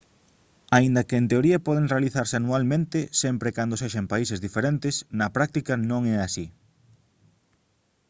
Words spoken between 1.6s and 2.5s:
poden realizarse